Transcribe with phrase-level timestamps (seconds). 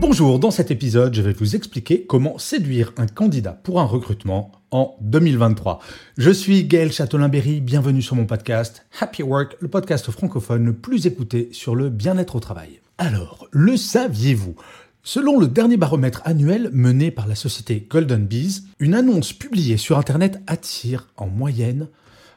[0.00, 4.50] Bonjour, dans cet épisode, je vais vous expliquer comment séduire un candidat pour un recrutement
[4.70, 5.78] en 2023.
[6.16, 11.06] Je suis Gaël Châtelain-Berry, bienvenue sur mon podcast Happy Work, le podcast francophone le plus
[11.06, 12.80] écouté sur le bien-être au travail.
[12.96, 14.54] Alors, le saviez-vous?
[15.02, 19.98] Selon le dernier baromètre annuel mené par la société Golden Bees, une annonce publiée sur
[19.98, 21.88] Internet attire en moyenne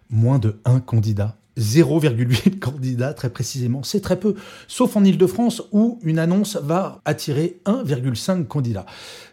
[0.09, 3.83] moins de un candidat 0,8 candidats très précisément.
[3.83, 4.35] C'est très peu,
[4.67, 8.85] sauf en Ile-de-France où une annonce va attirer 1,5 candidats.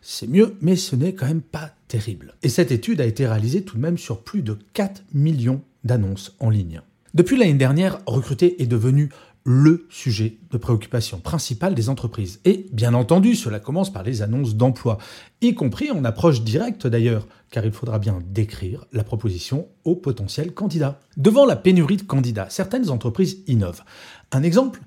[0.02, 2.34] C'est mieux, mais ce n'est quand même pas terrible.
[2.42, 6.34] Et cette étude a été réalisée tout de même sur plus de 4 millions d'annonces
[6.40, 6.82] en ligne.
[7.12, 9.08] Depuis l'année dernière, recruter est devenu
[9.44, 12.40] le sujet de préoccupation principale des entreprises.
[12.44, 14.98] Et bien entendu, cela commence par les annonces d'emploi,
[15.40, 20.52] y compris en approche directe d'ailleurs, car il faudra bien décrire la proposition aux potentiels
[20.52, 21.00] candidats.
[21.16, 23.82] Devant la pénurie de candidats, certaines entreprises innovent.
[24.32, 24.80] Un exemple,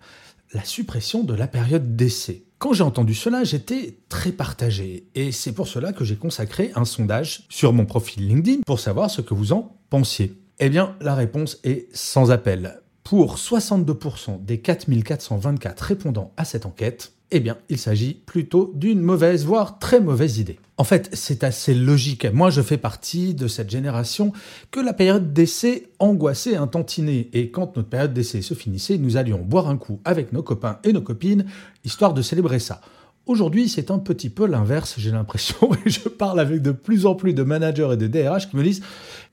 [0.54, 2.46] la suppression de la période d'essai.
[2.60, 6.86] Quand j'ai entendu cela, j'étais très partagé, et c'est pour cela que j'ai consacré un
[6.86, 10.40] sondage sur mon profil LinkedIn pour savoir ce que vous en pensiez.
[10.60, 12.83] Eh bien, la réponse est sans appel.
[13.04, 19.44] Pour 62% des 4424 répondants à cette enquête, eh bien, il s'agit plutôt d'une mauvaise,
[19.44, 20.60] voire très mauvaise idée.
[20.78, 22.26] En fait, c'est assez logique.
[22.26, 24.32] Moi, je fais partie de cette génération
[24.72, 27.30] que la période d'essai angoissait un tantinet.
[27.34, 30.80] Et quand notre période d'essai se finissait, nous allions boire un coup avec nos copains
[30.84, 31.46] et nos copines,
[31.84, 32.82] histoire de célébrer ça.
[33.26, 37.16] Aujourd'hui, c'est un petit peu l'inverse, j'ai l'impression, et je parle avec de plus en
[37.16, 38.82] plus de managers et de DRH qui me disent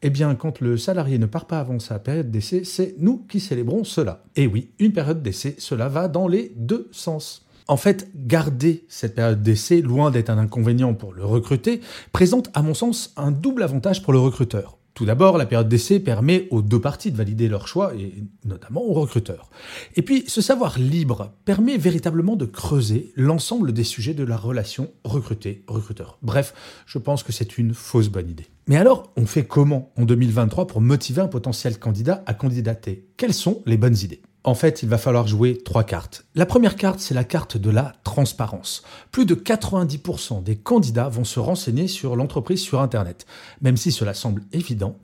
[0.03, 3.41] Eh bien, quand le salarié ne part pas avant sa période d'essai, c'est nous qui
[3.41, 4.23] célébrons cela.
[4.37, 7.45] Et oui, une période d'essai, cela va dans les deux sens.
[7.67, 11.81] En fait, garder cette période d'essai, loin d'être un inconvénient pour le recruter,
[12.13, 14.80] présente à mon sens un double avantage pour le recruteur.
[15.01, 18.83] Tout d'abord, la période d'essai permet aux deux parties de valider leur choix, et notamment
[18.83, 19.49] aux recruteurs.
[19.97, 24.91] Et puis, ce savoir libre permet véritablement de creuser l'ensemble des sujets de la relation
[25.05, 26.19] recruté-recruteur.
[26.21, 26.53] Bref,
[26.85, 28.49] je pense que c'est une fausse bonne idée.
[28.67, 33.09] Mais alors, on fait comment en 2023 pour motiver un potentiel candidat à candidater?
[33.17, 34.21] Quelles sont les bonnes idées?
[34.43, 36.25] En fait, il va falloir jouer trois cartes.
[36.35, 38.83] La première carte, c'est la carte de la transparence.
[39.13, 43.27] Plus de 90% des candidats vont se renseigner sur l'entreprise sur Internet.
[43.61, 44.97] Même si cela semble évident,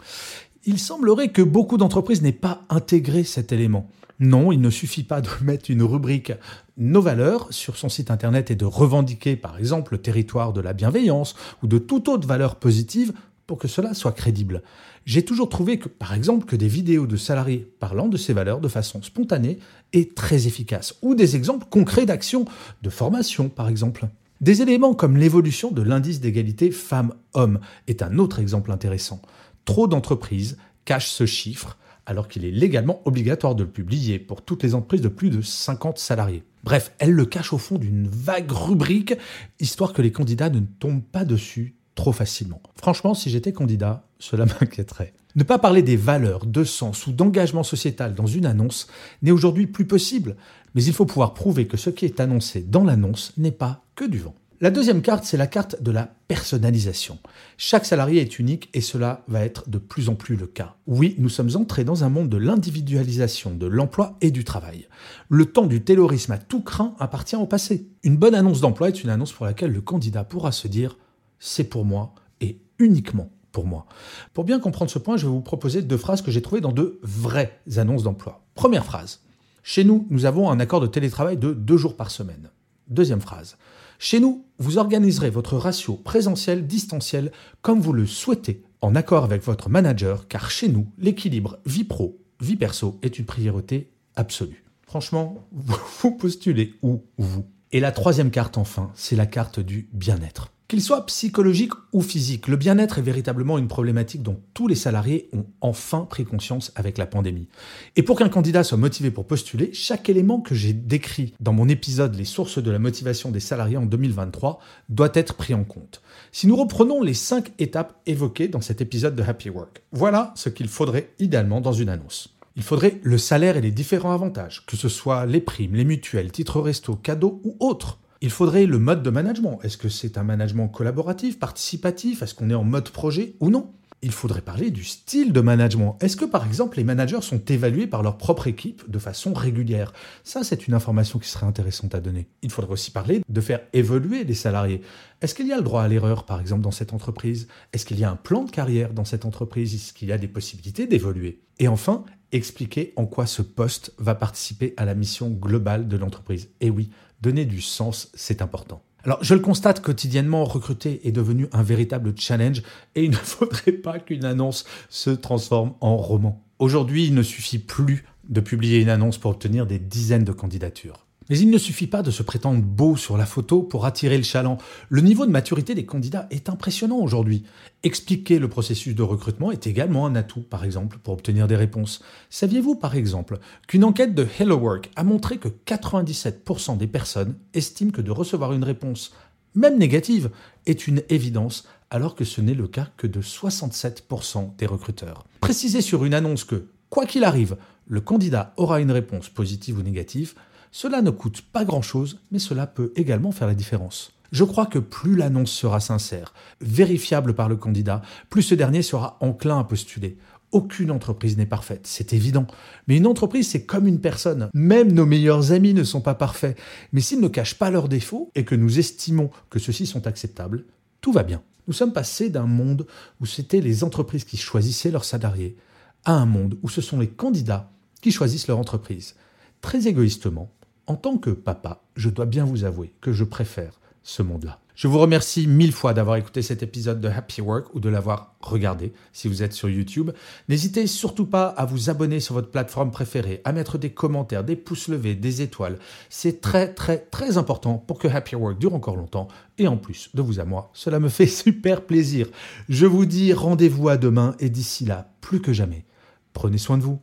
[0.65, 3.91] il semblerait que beaucoup d'entreprises n'aient pas intégré cet élément.
[4.19, 6.33] Non, il ne suffit pas de mettre une rubrique
[6.79, 10.73] Nos valeurs sur son site internet et de revendiquer par exemple le territoire de la
[10.73, 13.13] bienveillance ou de toute autre valeur positive
[13.47, 14.63] pour que cela soit crédible.
[15.05, 18.61] J'ai toujours trouvé que, par exemple, que des vidéos de salariés parlant de ces valeurs
[18.61, 19.59] de façon spontanée
[19.93, 22.45] est très efficace, ou des exemples concrets d'actions
[22.83, 24.09] de formation, par exemple.
[24.41, 29.23] Des éléments comme l'évolution de l'indice d'égalité femmes-hommes est un autre exemple intéressant.
[29.65, 34.63] Trop d'entreprises cachent ce chiffre alors qu'il est légalement obligatoire de le publier pour toutes
[34.63, 36.45] les entreprises de plus de 50 salariés.
[36.63, 39.15] Bref, elles le cachent au fond d'une vague rubrique,
[39.59, 42.63] histoire que les candidats ne tombent pas dessus trop facilement.
[42.77, 45.13] Franchement, si j'étais candidat, cela m'inquiéterait.
[45.35, 48.87] Ne pas parler des valeurs, de sens ou d'engagement sociétal dans une annonce
[49.23, 50.37] n'est aujourd'hui plus possible,
[50.75, 54.05] mais il faut pouvoir prouver que ce qui est annoncé dans l'annonce n'est pas que
[54.05, 54.35] du vent.
[54.63, 57.19] La deuxième carte, c'est la carte de la personnalisation.
[57.59, 60.77] Chaque salarié est unique et cela va être de plus en plus le cas.
[60.87, 64.89] Oui, nous sommes entrés dans un monde de l'individualisation de l'emploi et du travail.
[65.29, 67.91] Le temps du taylorisme à tout craint appartient au passé.
[68.03, 70.97] Une bonne annonce d'emploi est une annonce pour laquelle le candidat pourra se dire
[71.39, 73.87] c'est pour moi et uniquement pour moi.
[74.35, 76.73] Pour bien comprendre ce point, je vais vous proposer deux phrases que j'ai trouvées dans
[76.73, 78.45] de vraies annonces d'emploi.
[78.55, 79.23] Première phrase.
[79.63, 82.51] Chez nous, nous avons un accord de télétravail de deux jours par semaine.
[82.89, 83.57] Deuxième phrase.
[83.99, 89.71] Chez nous, vous organiserez votre ratio présentiel-distanciel comme vous le souhaitez, en accord avec votre
[89.71, 94.65] manager, car chez nous, l'équilibre vie pro, vie perso est une priorité absolue.
[94.87, 97.47] Franchement, vous postulez où vous?
[97.73, 100.53] Et la troisième carte enfin, c'est la carte du bien-être.
[100.69, 105.29] Qu'il soit psychologique ou physique, le bien-être est véritablement une problématique dont tous les salariés
[105.33, 107.47] ont enfin pris conscience avec la pandémie.
[107.95, 111.69] Et pour qu'un candidat soit motivé pour postuler, chaque élément que j'ai décrit dans mon
[111.69, 114.59] épisode Les sources de la motivation des salariés en 2023
[114.89, 116.03] doit être pris en compte.
[116.33, 120.49] Si nous reprenons les cinq étapes évoquées dans cet épisode de Happy Work, voilà ce
[120.49, 122.36] qu'il faudrait idéalement dans une annonce.
[122.57, 126.33] Il faudrait le salaire et les différents avantages, que ce soit les primes, les mutuelles,
[126.33, 127.99] titres resto, cadeaux ou autres.
[128.23, 129.61] Il faudrait le mode de management.
[129.63, 132.23] Est-ce que c'est un management collaboratif, participatif?
[132.23, 133.75] Est-ce qu'on est en mode projet ou non?
[134.03, 135.97] Il faudrait parler du style de management.
[136.01, 139.93] Est-ce que par exemple les managers sont évalués par leur propre équipe de façon régulière?
[140.23, 142.29] Ça, c'est une information qui serait intéressante à donner.
[142.43, 144.83] Il faudrait aussi parler de faire évoluer les salariés.
[145.23, 147.49] Est-ce qu'il y a le droit à l'erreur par exemple dans cette entreprise?
[147.73, 149.75] Est-ce qu'il y a un plan de carrière dans cette entreprise?
[149.75, 151.41] Est-ce qu'il y a des possibilités d'évoluer?
[151.59, 156.51] Et enfin, expliquer en quoi ce poste va participer à la mission globale de l'entreprise.
[156.61, 156.91] Et oui,
[157.23, 158.83] donner du sens, c'est important.
[159.07, 162.63] Alors, je le constate quotidiennement, recruter est devenu un véritable challenge
[162.97, 166.45] et il ne faudrait pas qu'une annonce se transforme en roman.
[166.59, 171.06] Aujourd'hui, il ne suffit plus de publier une annonce pour obtenir des dizaines de candidatures.
[171.29, 174.23] Mais il ne suffit pas de se prétendre beau sur la photo pour attirer le
[174.23, 174.59] chaland.
[174.89, 177.45] Le niveau de maturité des candidats est impressionnant aujourd'hui.
[177.83, 182.03] Expliquer le processus de recrutement est également un atout, par exemple, pour obtenir des réponses.
[182.31, 187.91] Saviez-vous, par exemple, qu'une enquête de Hello Work a montré que 97% des personnes estiment
[187.91, 189.13] que de recevoir une réponse,
[189.55, 190.31] même négative,
[190.67, 195.27] est une évidence, alors que ce n'est le cas que de 67% des recruteurs.
[195.41, 197.57] Préciser sur une annonce que, quoi qu'il arrive,
[197.87, 200.35] le candidat aura une réponse positive ou négative,
[200.71, 204.13] cela ne coûte pas grand-chose, mais cela peut également faire la différence.
[204.33, 209.17] Je crois que plus l'annonce sera sincère, vérifiable par le candidat, plus ce dernier sera
[209.21, 210.19] enclin à postuler.
[210.53, 212.47] Aucune entreprise n'est parfaite, c'est évident.
[212.87, 214.49] Mais une entreprise, c'est comme une personne.
[214.55, 216.57] Même nos meilleurs amis ne sont pas parfaits.
[216.93, 220.65] Mais s'ils ne cachent pas leurs défauts et que nous estimons que ceux-ci sont acceptables,
[221.01, 221.43] tout va bien.
[221.67, 222.87] Nous sommes passés d'un monde
[223.21, 225.57] où c'était les entreprises qui choisissaient leurs salariés
[226.05, 227.71] à un monde où ce sont les candidats
[228.01, 229.17] qui choisissent leur entreprise.
[229.61, 230.51] Très égoïstement,
[230.87, 234.61] en tant que papa, je dois bien vous avouer que je préfère ce monde-là.
[234.77, 238.35] Je vous remercie mille fois d'avoir écouté cet épisode de Happy Work ou de l'avoir
[238.43, 240.11] regardé si vous êtes sur YouTube.
[240.51, 244.55] N'hésitez surtout pas à vous abonner sur votre plateforme préférée, à mettre des commentaires, des
[244.55, 245.79] pouces levés, des étoiles.
[246.11, 249.29] C'est très très très important pour que Happy Work dure encore longtemps.
[249.57, 252.29] Et en plus, de vous à moi, cela me fait super plaisir.
[252.69, 255.87] Je vous dis rendez-vous à demain et d'ici là, plus que jamais,
[256.35, 257.01] prenez soin de vous.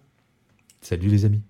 [0.81, 1.41] Salut les amis.